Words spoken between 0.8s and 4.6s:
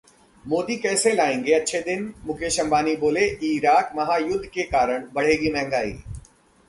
कैसे लाएंगे अच्छे दिन? मुकेश अंबानी बोले, 'इराक गृहयुद्ध